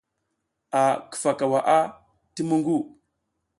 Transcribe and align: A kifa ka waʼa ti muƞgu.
A 0.79 0.81
kifa 1.09 1.31
ka 1.39 1.45
waʼa 1.53 1.77
ti 2.33 2.41
muƞgu. 2.47 2.75